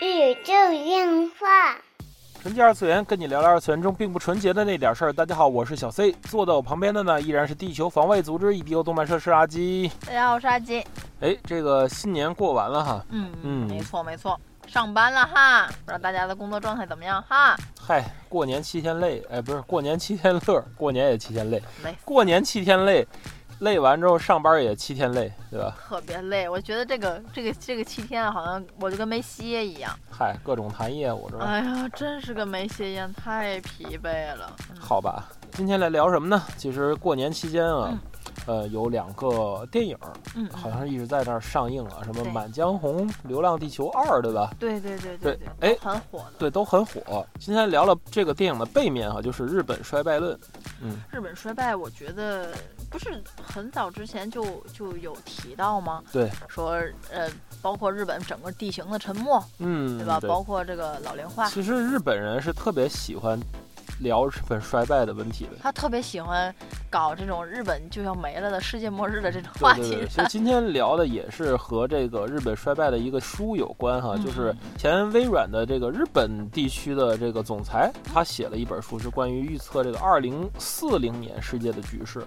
[0.00, 0.52] 宇宙
[0.84, 1.76] 电话。
[2.40, 5.12] 纯洁二次元，跟你聊聊二次元中并不纯洁的那点事儿。
[5.12, 9.90] 大家好，我是小 C，坐在我旁边的呢依然是地球防卫组织 EBO 动漫社是阿基。
[10.06, 10.84] 大家好，我是阿基。
[11.20, 17.56] 哎，这个新年过完了哈，嗯嗯没错没错，上班了哈，不知道大家的工作状态怎么样哈？
[17.78, 23.06] 嗨，过年七天累，哎，不是过年七天乐，过年也七天累，累，过年七天累，
[23.60, 25.76] 累完之后上班也七天累，对吧？
[25.88, 26.48] 特别累。
[26.48, 29.92] 我觉得这个这个这个七天好像我就跟没歇一样。
[30.10, 31.44] 嗨，各种谈业务是吧？
[31.44, 34.54] 哎呀，真是个没歇一样，太疲惫了。
[34.70, 36.42] 嗯好吧，今天来聊什么呢？
[36.56, 37.98] 其实过年期间啊，嗯
[38.46, 39.96] 呃，有两个电影，
[40.34, 44.50] 嗯，好像是一直在那儿上映啊，什么《满江红》《流浪地球二》，对吧？
[44.58, 46.32] 对对对对对，哎很火的。
[46.38, 47.26] 对，都很火。
[47.38, 50.38] 今天聊了这个电影的背面哈、就是日本衰败论。
[50.80, 52.48] 嗯，日本衰败，我觉得
[52.90, 56.02] 不是很早之前就就有提到吗？
[56.10, 56.72] 对，说
[57.10, 57.28] 呃，
[57.60, 60.18] 包括日本整个地形的沉没，嗯，对吧？
[60.20, 63.38] 包括这个老龄化，其实日本人是特别喜欢
[64.00, 65.52] 聊日本衰败的问题的。
[65.62, 66.52] 他特别喜欢
[66.90, 70.08] 搞这种日本就要没了的世界末日的这种话题对对对，。
[70.08, 82.22] 其实今天聊的也是和这个日本衰败的一个书有关哈，嗯就是前微软的这个日本地区的这个总裁，他写了一本书，是关于预测这个二零四零年世界的局势。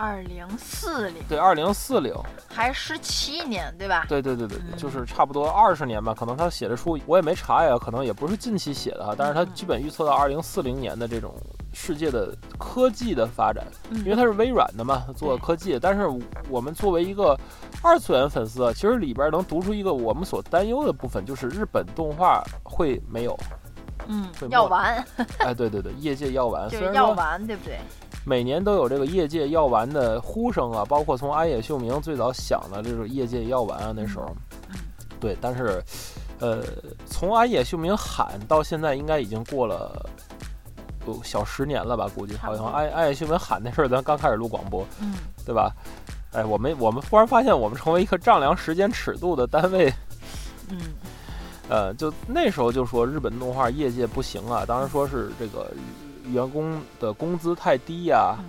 [0.00, 2.14] 二零四零对，二零四零，
[2.48, 4.06] 还十七年，对吧？
[4.08, 6.14] 对对对对，对嗯就是差不多二十年吧。
[6.18, 11.34] 可能他写的书我也没查呀，可能也不是近期写的哈，但是他基本预测到二零四零年的这种
[11.74, 13.62] 世界的科技的发展。
[13.90, 15.78] 嗯因为他是微软的嘛，做科技。
[15.78, 16.08] 但是
[16.48, 17.38] 我们作为一个
[17.82, 23.38] 二次元粉丝啊，其实里边能读出一个我们所担忧的部分，就是日本动画会没有。
[24.06, 25.04] 嗯会，要完
[25.40, 26.66] 哎，对对对，业界要完。
[26.70, 27.78] 就是要完，对不对？
[28.24, 34.26] 每年都有这个业界要完的呼声啊，包括从安野秀明最早想的这种业界要完啊，那时候
[34.68, 34.76] 嗯，
[35.18, 35.82] 对，但是。
[36.42, 36.64] 呃，
[37.04, 40.08] 从安野秀明喊到现在，应该已经过了
[41.06, 42.08] 有小十年了吧？
[42.14, 45.70] 估计好像安安野秀明喊那事儿，咱刚开始录广播，嗯，对吧？
[46.32, 49.92] 哎，我们我们忽然发现，我们成为一个丈量时间尺度的单位。
[50.70, 50.78] 嗯
[51.68, 55.70] 呃，就那时候就说日本动画业界不行啊，当时说是这个
[56.26, 58.44] 员工的工资太低呀、嗯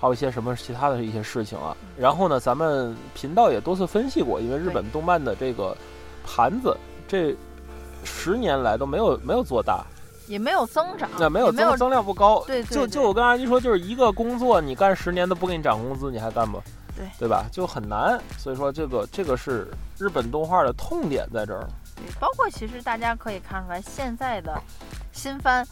[0.00, 1.74] 还有一些什么其他的一些事情啊。
[1.96, 5.74] 然后呢，咱们频道也多次分析过，因为日本动漫的这个
[6.26, 6.76] 盘子
[7.08, 7.34] 这
[8.04, 9.82] 十年来都没有没有做大，
[10.26, 12.44] 也没有增长，那没有也没有增增量不高。
[12.46, 16.62] 对对对就就我跟阿姨说，就是一个工作你干十年都不给你涨工资，你还干不？
[16.94, 17.46] 对对吧？
[17.50, 18.20] 就很难。
[18.36, 21.66] 所以说这个这个是日本动画的痛点在这儿。
[21.96, 24.60] 对，包括其实大家可以看出来，现在的
[25.14, 25.66] 新番，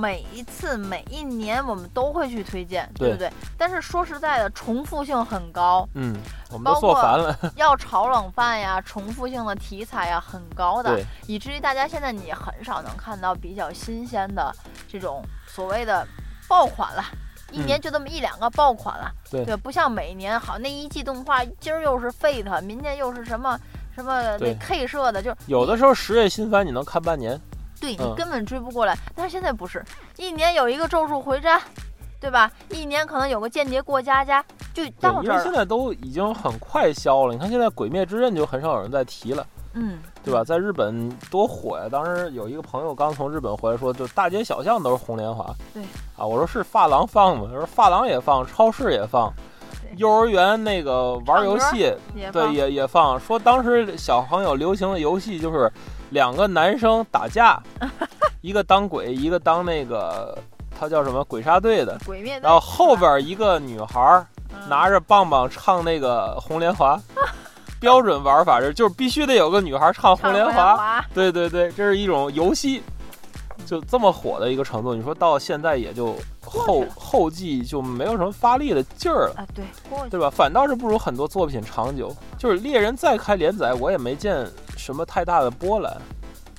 [0.00, 3.32] 每一次每一年我们都会去推荐，对对不对？
[3.58, 6.14] 但是说实在的，重复性很高，嗯，
[6.50, 7.36] 我们都包括做烦了。
[7.56, 14.54] 要炒冷饭呀，重复性的题材呀很高的，以至于大家现在你很少能看到比较新鲜的
[14.86, 16.06] 这种所谓的
[16.46, 17.02] 爆款了。
[17.50, 23.58] 一年就这么一两个爆款了，嗯对不像每年好那一季动画，今儿又是 Fate，明年又是什么
[23.94, 27.38] 什么那 K 社的，就有的时候十月新番你能看半年。
[27.90, 28.96] 嗯对你根本追不过来。
[29.14, 29.84] 但是现在不是，
[30.16, 31.60] 一年有一个咒术回战，
[32.20, 32.50] 对吧？
[32.70, 35.34] 一年可能有个间谍过家家，就对，到这儿。
[35.34, 37.32] 因为现在都已经很快消了。
[37.32, 39.44] 你看现在《鬼灭之刃》就很少有人在提了，
[39.74, 40.44] 嗯，对吧？
[40.44, 41.88] 在日本多火呀！
[41.90, 45.52] 当时有一个朋友刚从日本回来说，就大街小巷都是红莲华。
[45.74, 45.82] 对。
[46.16, 47.48] 啊，我说是发廊放吗？
[47.50, 49.42] 他说发廊也放，超市也放，对
[49.96, 53.20] 幼儿园那个玩游戏，对也放也也放。
[53.20, 55.70] 说当时小朋友流行的游戏就是
[56.10, 57.60] 两个男生打架，
[58.40, 60.36] 一个当鬼，一个当那个
[60.78, 61.98] 他叫什么鬼杀队的。
[62.06, 64.24] 鬼灭，然后后边一个女孩
[64.68, 66.96] 拿着棒棒唱那个《红莲华
[67.80, 70.50] 》，标准玩法是就是必须得有个女孩唱《红莲。
[70.52, 72.82] 华，对对对，这是一种游戏，
[73.72, 74.94] 就这么火的一个程度。
[74.94, 79.36] 你说到现在也就后后继就没有什么发力的劲儿了。
[79.38, 79.64] 啊，对，
[80.10, 80.28] 对吧？
[80.28, 82.14] 反倒是不如很多作品长久。
[82.36, 84.46] 就是猎人再开连载，我也没见
[84.76, 85.90] 什么太大的波澜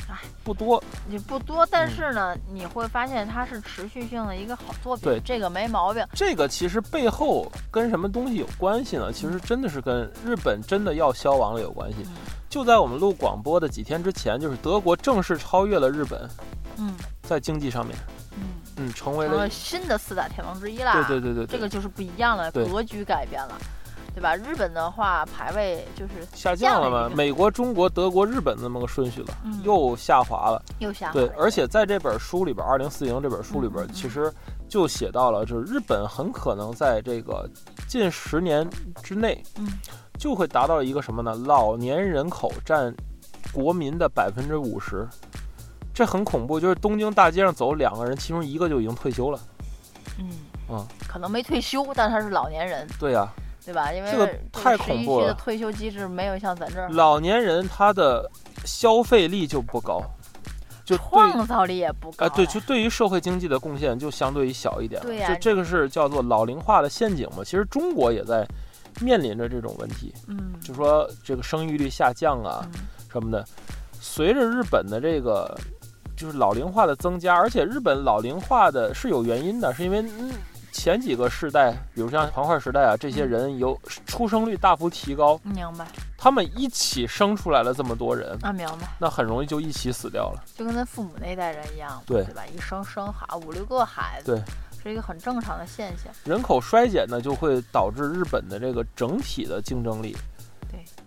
[0.10, 0.84] 唉，不多。
[1.08, 6.04] 也不多，但是呢，你会发现它是持续性的一个好作品，对这个没毛病。
[6.14, 9.14] 这个其实背后跟什么东西有关系呢？
[9.14, 11.98] 其实真的是跟日本真的要消亡了有关系。
[12.06, 12.12] 嗯
[12.54, 16.30] 就在我们录广播的几天之前，就是德国正式超越了日本，
[16.78, 16.94] 嗯
[17.24, 17.98] 在经济上面，
[18.38, 18.44] 嗯，
[18.78, 20.94] 嗯，成为成了了新的四大天王之一啦。
[20.94, 23.58] 对对对对对，这个就是不一样了，格局改变了，
[24.14, 24.36] 对吧？
[24.36, 27.16] 日本的话排位就是下降了嘛？
[27.16, 30.62] 美国、中国、德国、日本那么个顺序了，嗯又下滑了。
[30.80, 34.32] 又下滑对，而且在这本书里边，《二零四零》这本书里边其实
[34.68, 37.50] 就写到了，就是日本很可能在这个
[37.88, 38.70] 近十年
[39.02, 39.68] 之内，嗯
[40.20, 41.34] 就会达到一个什么呢？
[41.34, 42.94] 老年人口占
[43.52, 45.08] 国民的百分之五十，
[45.94, 46.60] 这很恐怖。
[46.60, 49.40] 就是东京大街上走两个人，其中一个就已经退休了。
[50.20, 50.30] 嗯
[50.70, 53.28] 嗯，可能没退休，但他是老年人，对呀、
[53.66, 53.92] 对吧？
[53.92, 58.30] 因为这个太恐怖了退休机制没有像咱这儿老年人他的
[58.64, 60.02] 消费力就不高，
[60.86, 65.02] 就创造力也不高啊，对，就对于社会经济的贡献就相对于小一点。
[65.02, 67.44] 对呀就这个是叫做老龄化的陷阱嘛。
[67.44, 68.48] 其实中国也在
[69.02, 72.82] 面临着这种问题，嗯，就说这个生育率下降啊嗯
[73.12, 73.46] 什么的。
[74.00, 75.58] 随着日本的这个
[76.24, 80.32] 就是老龄化的增加，而且日本老龄化的是有原因的，是因为嗯
[80.72, 85.86] 前几个世代，比如像黄块时代啊，这些人有出生率大幅提高，明白
[86.18, 90.42] 他们一起生出来了这么多人，啊，明白，那很容易就一起死掉了。
[90.56, 92.44] 就跟咱父母那代人一样，对对吧？
[92.56, 94.42] 一生生好五六个孩子，对，
[94.82, 96.12] 是一个很正常的现象。
[96.24, 100.33] 人口衰减呢，就会导致日本的这个整体的竞争力，对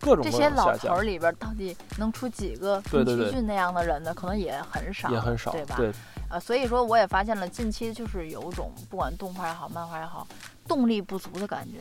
[0.07, 4.15] 各种各这些老头儿里边，到底能出几个宫崎骏那样的人呢？
[4.15, 5.75] 可能也很少，也很少，对吧？
[5.77, 5.93] 对，
[6.31, 10.25] 呃，所以说我也发现了，近期就是有种不管动画也好，漫画也好，
[10.69, 11.81] 动力不足的感觉。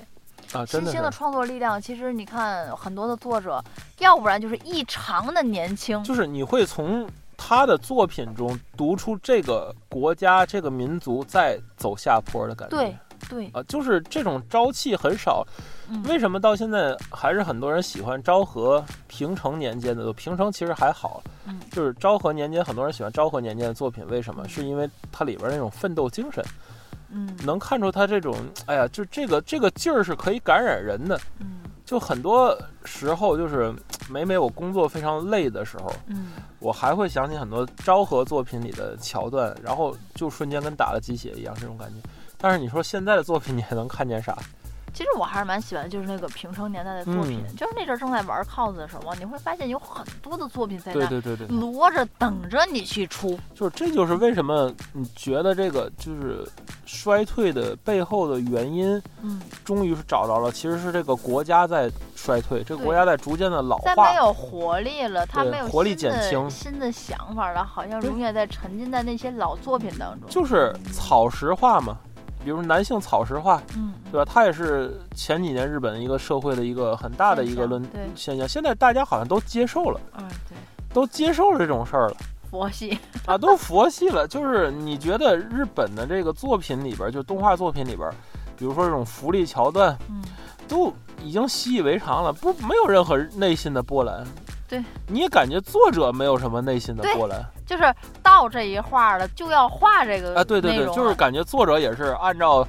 [0.57, 3.63] 啊，真的，新兴的创作力量，其实你看很多的作者，
[3.99, 7.07] 要不然就是异常的年轻，就是你会从
[7.37, 12.75] 他的作品中读出这个国家、这个民族在走下坡的感觉。
[12.75, 15.45] 对对，啊，就是这种朝气很少。
[15.89, 20.11] 嗯，为什么到现在还是很多人喜欢昭和、平成年间的？
[20.13, 24.47] 平成其实还好，嗯就是昭和年间，很多人喜欢昭和年间的作品，为什么？
[24.47, 26.43] 是因为它里边那种奋斗精神，
[27.09, 28.35] 嗯能看出它这种，
[28.65, 31.19] 哎呀，就这个这个劲儿是可以感染人的。
[31.39, 33.71] 嗯就很多时候，就是
[34.09, 42.09] 每每我工作非常累的时候，嗯，我还会想起很多昭和作品里的桥段，然后就瞬间跟打了鸡血一样这种感觉。
[42.39, 44.35] 但是你说现在的作品，你还能看见啥？
[44.95, 53.37] 其实我还是蛮喜欢，就是那个平成年代的作品，嗯就是那阵儿正在玩 cos 的时候，你会发现有很多的作品在那对对对对，摞着等着你去出。
[53.53, 56.47] 就是这就是为什么你觉得这个就是
[56.85, 63.93] 衰退的背后的原因，嗯，终于是找着了，其实是这个国家在衰退，这个国家在逐渐的老化。
[63.93, 70.29] 再没有活力了，它没有活力减轻新的想法了，好像永远在沉浸在那些老作品当中。
[70.29, 71.97] 就是草食化嘛，
[72.45, 74.31] 比如男性草食化，嗯，对吧？
[74.31, 77.81] 它也是前几年日本一个社会的一个很大的一个论
[78.13, 78.49] 现象现。
[78.49, 80.55] 现在大家好像都接受了，嗯，对，
[80.93, 82.15] 都接受了这种事儿了
[82.51, 84.27] 佛系，啊，都佛系了。
[84.29, 88.07] 就是你觉得日本的这个作品里边，就动画作品里边，
[88.55, 90.21] 比如说这种福利桥段，嗯，
[90.67, 90.93] 都
[91.23, 94.23] 已经习以为常了，不没有任何内心的波澜。
[94.67, 97.83] 对，你也感觉作者没有什么内心的对波澜就是
[98.23, 100.43] 到这一画了就要画这个啊！
[100.43, 102.67] 对对对，就是感觉作者也是按照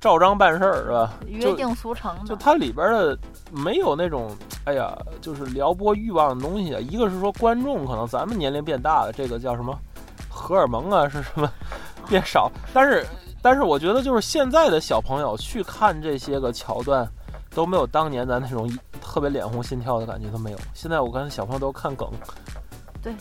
[0.00, 1.12] 照章办事儿，是吧？
[1.26, 2.24] 约定俗成的。
[2.24, 3.18] 就它里边的
[3.50, 6.80] 没有那种，哎呀，就是撩拨欲望的东西啊。
[6.80, 9.76] 一个是说观众可能咱们年龄变大了，这个叫什么
[10.28, 11.50] 荷尔蒙啊，是什么
[12.08, 12.50] 变少？
[12.72, 13.06] 但是
[13.42, 17.08] 但是我觉得就是现在的小朋友去看这些个桥段，
[17.54, 18.70] 都没有当年咱那种
[19.16, 20.58] 特别脸红心跳的感觉都没有。
[20.74, 22.06] 现在我跟小朋友都看梗，
[23.02, 23.14] 对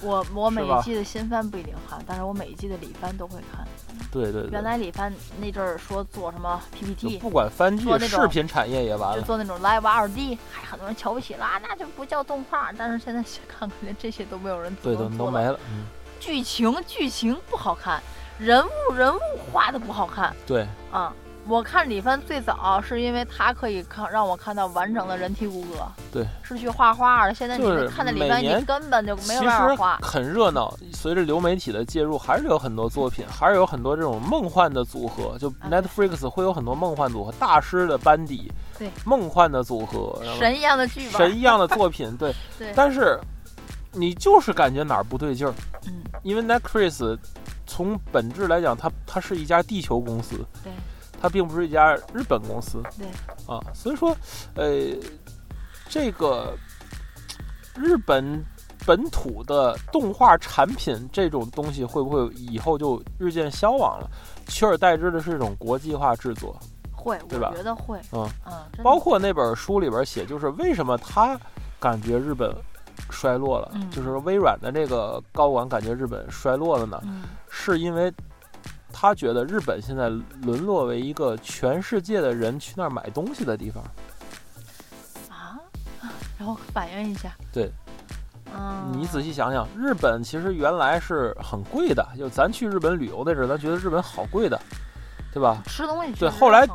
[0.00, 3.66] 我 我每一季的新番不一定看，但是我每一季的里番都会看。
[4.12, 9.20] 对对对原，来里番那阵儿说做什么 PPT，不管番剧视频产业也完了。
[9.20, 12.70] 就做那种 Live 二 D，还很多人瞧不起了啊，那就不叫动画。
[12.78, 15.08] 但是现在看看连这些都没有人对，都。
[15.08, 15.58] 都没了。
[15.68, 15.86] 嗯，
[16.20, 18.00] 剧情剧情不好看，
[18.38, 21.12] 人物人物画的不好看对，啊。
[21.48, 27.34] 我看李帆最早是因为他可以看让我看到完整的人体骨骼，对，是去画画的。
[27.34, 29.98] 现在你就是看的李帆，你根本就没有办法画。
[30.00, 30.72] 很热闹。
[30.92, 35.36] 随着流媒体的介入，还是有很多作品，还是有很多这种梦幻的组合。
[35.38, 42.32] 就 Netflix 会有很多梦幻组合，大师的班底，对，梦幻的组合，神一样的剧本，神一样的作品，对。
[42.56, 43.18] 对，但是
[43.92, 45.52] 你就是感觉哪儿不对劲儿，
[45.86, 47.18] 嗯，因为 Netflix
[47.66, 50.72] 从本质来讲，它它是一家地球公司，对，
[51.22, 53.06] 它并不是一家日本公司，对，
[53.46, 54.10] 啊，所以说，
[54.56, 54.92] 呃，
[55.88, 56.52] 这个
[57.76, 58.44] 日本
[58.84, 64.10] 本土的动画产品这种东西会不会以后就日渐消亡了？
[64.48, 66.58] 取而代之的是一种国际化制作，
[66.90, 71.38] 会，对吧我觉得会，嗯嗯，包括那本书里边写，就是为什么他
[71.78, 72.52] 感觉日本
[73.10, 77.00] 衰落了，嗯就是微软的这个高管感觉日本衰落了呢？
[77.04, 78.12] 嗯是因为
[78.92, 80.08] 他觉得日本现在
[80.42, 83.82] 沦落为一个全世界的人去那儿买东西的地方。
[85.28, 85.58] 啊，
[86.38, 87.70] 然后反映一下，对，
[88.54, 94.60] 嗯，你仔细想想，日本其实原来是很贵的，就咱去日本旅游那阵儿，咱觉得日本好贵的，
[95.32, 95.62] 对吧？
[95.66, 96.66] 吃东西对后来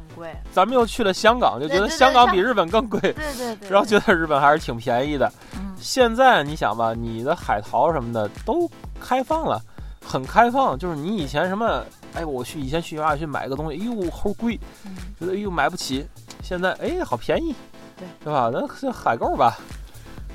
[0.52, 5.32] 咱们又去了香港，就觉得香港比日本更贵，对对对，然后觉得日本还是挺便宜的。
[5.56, 8.68] 嗯现在你想吧，你的海淘什么的都
[9.00, 9.62] 开放了，
[10.04, 10.76] 很开放。
[10.76, 11.84] 就是你以前什么，
[12.18, 16.08] 哎，我去以前去亚马逊买个东西，哎呦齁贵，嗯觉得哎呦买不起。
[16.44, 17.54] 现在哎好便宜，
[17.98, 18.50] 对对吧？
[18.54, 19.58] 那这海购吧，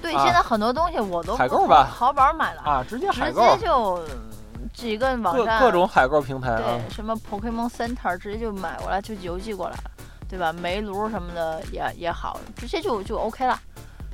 [0.02, 4.00] 对，啊现在很多东西我都海购吧淘宝买了，啊，直接直海购，接就
[4.74, 9.90] 几个网各站各种海购平台啊对，什么 Pokemon Center 直接就买过来就邮寄过来了，
[10.28, 10.52] 对吧？
[10.52, 13.58] 煤炉什么的也也好，直接就就 OK 了。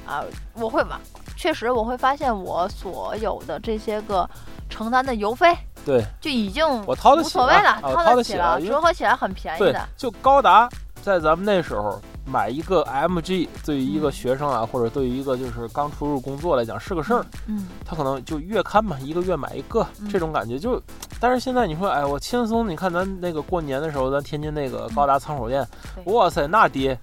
[0.07, 1.01] 啊，我会吧，
[1.37, 4.29] 确实我会发现我所有的这些个
[4.71, 5.55] 承担的邮费
[5.89, 10.69] 对就已经我掏得起无所谓了，啊我掏得起了，折合起来很便宜对的。，就高达
[11.03, 17.25] 在咱们那时候买一个 MG，对于一个嗯学生啊，或者对于一个就是刚出入工作来讲是个事儿。
[17.47, 20.81] 嗯，他可能就月刊嘛，一个月买一个，嗯这种感觉就。
[21.19, 25.67] 但是现在你说，哎，我轻松，你看咱那个过年的时候，咱天津那个高达仓鼠店，
[26.05, 26.99] 哇塞，那爹，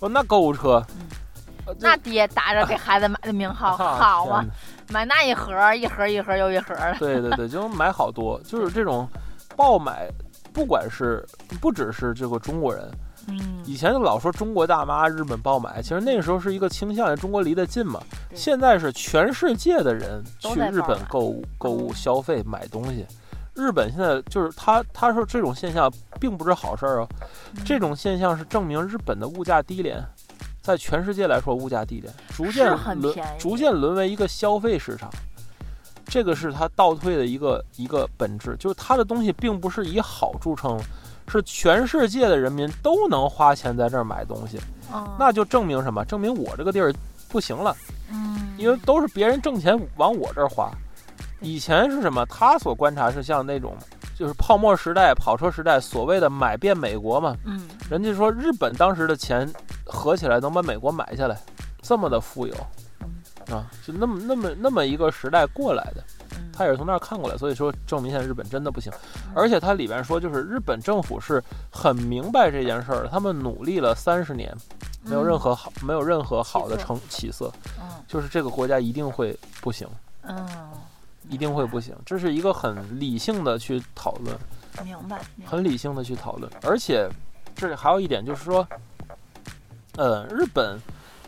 [0.00, 1.06] 哦，那购物车，嗯
[1.64, 4.50] 呃那爹打着给孩子买的名号， 啊好啊天，
[4.92, 6.98] 买那一盒儿一盒儿一盒儿又一盒儿的。
[6.98, 9.08] 对对对，就买好多，就是这种
[9.56, 10.08] 爆买，
[10.52, 11.24] 不管是
[11.60, 12.90] 不只是这个中国人，
[13.28, 18.00] 嗯，以前就老说中国大妈日本爆买，其实那个时候是一个倾向，中国离得近嘛。
[18.34, 23.06] 现在是全世界的人去日本购物、购物、嗯消费、买东西。
[23.54, 27.08] 日本现在就是他他说这种现象并不是好事儿哦，
[27.54, 30.02] 嗯这种现象是证明日本的物价低廉，
[30.62, 35.10] 在全世界来说物价低廉，逐渐沦逐渐沦为一个消费市场。
[36.04, 40.78] 这个是它倒退的一个一个本质，就是它的东西并不是以好著称，
[41.28, 44.60] 是全世界的人民都能花钱在这儿买东西，
[44.92, 46.04] 嗯那就证明什么？
[46.04, 46.92] 证明我这个地儿
[47.28, 47.74] 不行了，
[48.10, 50.70] 嗯，因为都是别人挣钱往我这儿花。
[51.40, 52.26] 以前是什么？
[52.26, 53.74] 他所观察是像那种，
[54.14, 57.34] 就是泡沫时代、跑车时代，所谓的买遍美国嘛。
[57.44, 59.50] 嗯人家说日本当时的钱
[59.84, 61.38] 合起来能把美国买下来，
[61.80, 62.54] 这么的富有
[63.00, 63.54] 嗯。
[63.54, 66.04] 啊，就那么那么那么一个时代过来的。
[66.36, 68.92] 嗯，他也是从那儿看过来，所以说证明现在日本真的不行。
[69.26, 69.32] 嗯。
[69.34, 74.54] 而且它里边说，就是日本政府是很明白这件事儿的，他们努力了三十年，
[75.02, 77.88] 没有任何好，没有任何好的成起色，嗯。
[78.06, 79.88] 就是这个国家一定会不行，
[80.22, 80.46] 嗯，
[81.28, 81.96] 一定会不行。
[82.04, 84.36] 这是一个很理性的去讨论，
[85.46, 86.50] 很理性的去讨论。
[86.62, 87.08] 而且
[87.56, 88.66] 这里还有一点就是说，
[89.96, 90.78] 呃，日本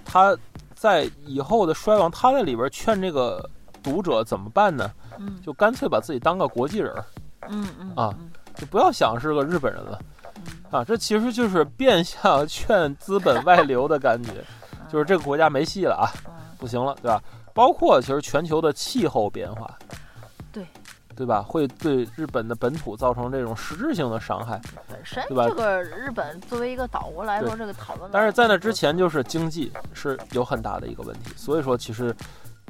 [0.05, 0.37] 他
[0.75, 3.49] 在以后的衰亡，他在里边劝这个
[3.83, 4.91] 读者怎么办呢？
[5.19, 7.05] 嗯就干脆把自己当个国际人儿。
[7.49, 10.01] 嗯嗯啊嗯就不要想是个日本人了
[10.37, 10.43] 嗯
[10.81, 10.85] 啊！
[10.85, 14.33] 这其实就是变相劝资本外流的感觉，
[14.91, 17.23] 就是这个国家没戏了啊，嗯不行了，对吧？
[17.53, 19.79] 包括其实全球的气候变化，
[20.53, 20.67] 对
[21.17, 21.43] 对吧？
[21.43, 24.61] 会对日本的本土造成这种实质性的伤害。
[24.89, 32.15] 本身对吧这个日本作为一个岛国来说，这个讨论，但是在那之前，就是经济是有很大的一个问题，所以说其实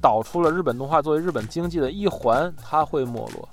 [0.00, 3.48] 导出了日本动画作为日本经济的一环，它会没落。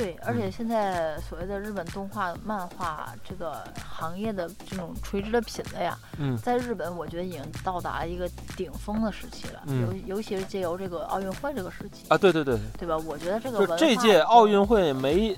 [0.00, 12.96] 对，而嗯且现在所谓的日本动画、漫画这个行业的这种垂直的品类啊，嗯在日本我觉得已经到达一个顶峰的时期了，嗯尤尤其是借由这个奥运会这个时期，啊，对对对，对吧？
[13.06, 15.36] 我觉得这个这届奥运会没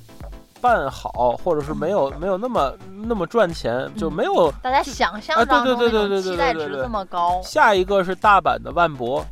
[0.60, 2.72] 办好，或者是没有没有那么
[3.04, 5.76] 那么赚钱，就嗯没有大家想象当中
[6.22, 9.24] 期待值对对对这么高，下一个是大阪的万博，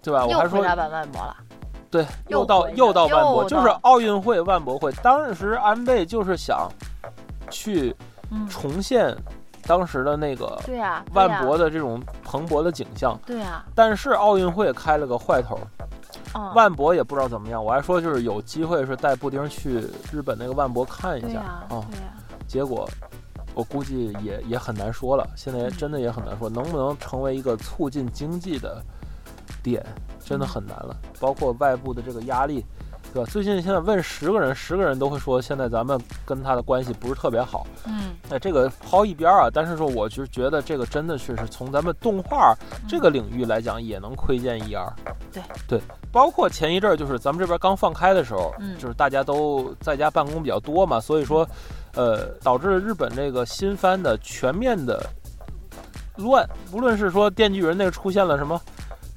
[0.00, 0.24] 对吧？
[0.24, 1.36] 我又还说大阪万博了，
[1.90, 4.92] 对，又又到又到万博，就是奥运会、万博会。
[5.02, 6.68] 当时安倍就是想
[7.50, 7.94] 去
[8.30, 9.16] 嗯，重现
[9.66, 10.58] 当时的那个
[11.12, 15.58] 万博的这种蓬勃的景象，对啊、但是奥运会开了个坏头，
[16.34, 17.64] 嗯，万博也不知道怎么样。
[17.64, 21.84] 我还说就是有机会是带布丁去日本那个万博看一下、啊，
[22.46, 22.88] 结果
[23.52, 25.28] 我估计也也很难说了。
[25.36, 28.80] 现在真的也很难说，能不能成为一个促进经济的
[29.60, 29.84] 点，
[30.30, 30.96] 真的很难了。
[31.18, 32.64] 包括外部的这个压力，
[33.12, 33.28] 对吧？
[33.28, 37.66] 最近现在问十个人，十个人都会说现在咱们跟他的关系不是特别好。
[37.84, 42.54] 嗯，那这个抛一边儿啊，但是说我就觉得这个真的确实从咱们动画
[42.88, 44.86] 这个领域来讲，也能窥见一二。
[45.32, 45.80] 对对，
[46.12, 51.44] 包括前一阵儿就是咱们这边刚放开的时候，嗯就是大家都在家办公比较多嘛，所以说，
[51.94, 55.04] 呃，导致日本这个新番的全面的
[56.18, 58.60] 乱，无论是说《电锯人》那个出现了什么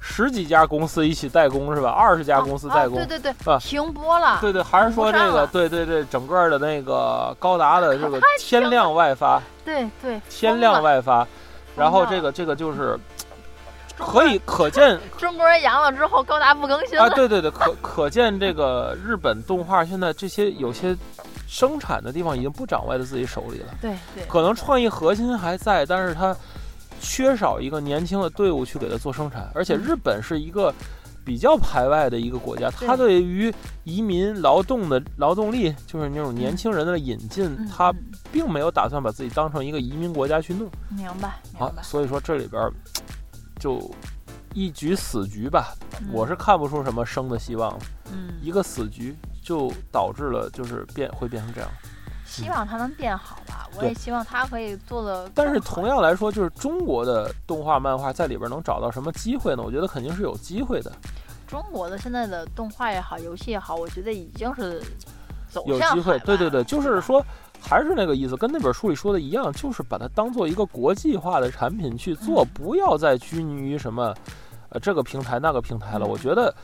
[0.06, 1.88] 十几家公司一起代工是吧？
[1.88, 2.98] 二十家公司代工。
[2.98, 11.26] 啊，对对啊对，停播了，对对，还是说这个，对对对，整个的那个高达的这个天量外发，对对，天量外发，
[11.74, 12.98] 然后这个这个就是
[13.98, 20.94] 可以可见 中国人阳了之后，高达不更新啊，了，对对对，可可见这个日本动画现在这些有些
[21.48, 23.72] 生产的地方已经不掌握在自己手里了。
[23.80, 26.36] 对对，可能创意核心还在，但是它
[27.04, 29.48] 缺少一个年轻的队伍去给它做生产。
[29.54, 30.74] 而且日本是一个
[31.24, 37.96] 比较排外的一个国家，它对于移民劳动的劳动力，就是那种年轻人的引进，嗯它嗯
[38.32, 41.82] 并没有打算把自己当成一个移民国家去弄明白啊明白。。
[41.82, 42.72] 所以说这里边儿
[43.60, 43.90] 就
[44.52, 47.78] 一局死局吧，嗯我是看不出什么生的希望。
[48.12, 51.70] 嗯，一个死局就导致了就是变会变成这样。
[52.24, 53.68] 希望它能变好吧。
[53.76, 55.30] 我也希望它可以做的。
[55.34, 59.62] 但是同样来说，就是中国的动画漫画在里边能找到什么机会呢？
[59.62, 60.92] 我觉得肯定是有机会的，
[61.46, 64.82] 中国的现在的动画也好，游戏也好，我觉得已经是
[65.48, 66.18] 走有机会。
[66.20, 67.24] 对对对，就是说。
[67.66, 74.14] 还是那个意思，跟那本书里说的一样，就是把它当做一个国际化的产品去做，嗯不要再拘泥于什么，
[74.68, 76.04] 呃，这个平台那个平台了。
[76.04, 76.54] 嗯我觉得，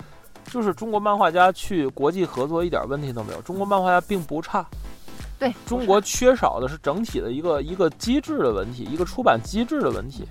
[0.45, 4.63] 就是中国漫画家去国际合作一点问题都没有，中国漫画家并不差，
[5.41, 10.25] 对中国缺少的是整体的一个一个机制的问题，一个出版机制的问题，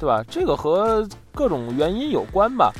[0.00, 0.24] 对吧？
[0.30, 2.72] 这个和各种原因有关吧。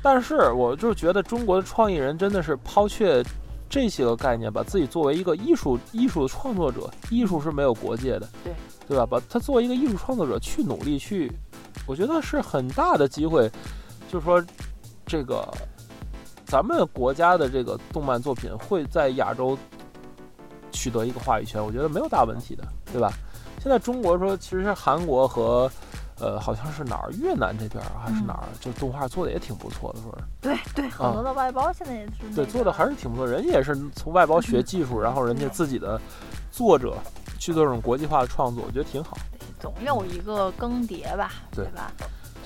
[0.00, 3.20] 但是我就觉得中国的创意人真的是抛却
[3.68, 8.54] 这些个概念，把自己作为一个艺术艺术创作者，艺术是没有国界的，对
[8.86, 9.04] 对吧？
[9.04, 11.32] 把他作为一个艺术创作者去努力去，
[11.84, 13.50] 我觉得是很大的机会，
[14.08, 14.42] 就是说
[15.04, 15.46] 这个
[16.46, 19.58] 咱们国家的这个动漫作品会在亚洲
[20.78, 23.10] 取得一个话语权，我觉得没有大问题的，对吧？
[23.60, 25.68] 现在中国说，其实韩国和
[26.20, 36.00] 呃好像是哪儿越南这边还是哪儿，就动画做的也挺不错的，说是对对，很多的外包现在也是对做的还是挺不错，人家也是从外包学技术，然后人家自己的
[36.52, 36.96] 作者
[37.40, 39.18] 去做这种国际化的创作，我觉得挺好。
[39.58, 41.90] 总有一个更迭吧，对对吧？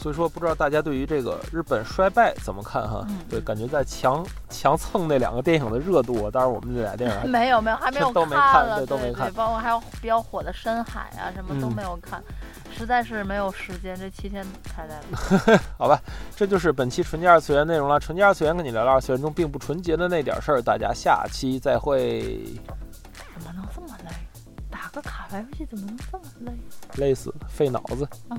[0.02, 3.06] 所以说，不知道大家对于这个日本衰败怎么看哈？
[3.09, 12.21] 嗯对，嗯感觉在强强蹭那两个电影的热度，当然我们这俩电影没有没有，还没有 都没看了，对都没看包括还有比较火的《深海》啊，什么都嗯没有看，
[12.76, 15.56] 实在是没有时间，这七天才在录。
[15.78, 16.00] 好吧，
[16.35, 18.00] 这就是本期纯洁二次元内容了。
[18.00, 22.43] 纯洁二次元跟你聊聊二次元中并不纯洁的那点事儿，大家下期再会。
[23.34, 24.10] 怎么能这么累？
[24.69, 26.52] 打个卡牌游戏怎么能这么累？
[26.97, 28.04] 累死了，费脑子。
[28.28, 28.36] 啊